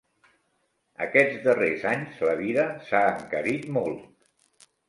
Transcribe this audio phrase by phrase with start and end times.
[1.05, 4.69] Aquests darrers anys la vida s'ha encarit molt!